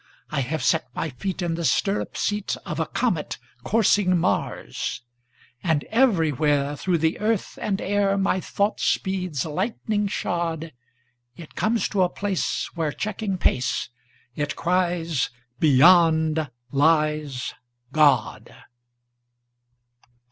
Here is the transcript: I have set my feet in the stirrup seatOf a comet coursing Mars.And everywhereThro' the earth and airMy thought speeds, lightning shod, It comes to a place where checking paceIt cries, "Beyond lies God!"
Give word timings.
I 0.31 0.39
have 0.41 0.63
set 0.63 0.87
my 0.95 1.11
feet 1.11 1.43
in 1.43 1.53
the 1.53 1.63
stirrup 1.63 2.15
seatOf 2.15 2.79
a 2.79 2.87
comet 2.87 3.37
coursing 3.63 4.17
Mars.And 4.17 5.85
everywhereThro' 5.93 6.99
the 6.99 7.19
earth 7.19 7.59
and 7.61 7.77
airMy 7.77 8.43
thought 8.43 8.79
speeds, 8.79 9.45
lightning 9.45 10.07
shod, 10.07 10.73
It 11.35 11.53
comes 11.53 11.87
to 11.89 12.01
a 12.01 12.09
place 12.09 12.71
where 12.75 12.91
checking 12.91 13.37
paceIt 13.37 14.55
cries, 14.55 15.29
"Beyond 15.59 16.49
lies 16.71 17.53
God!" 17.91 18.55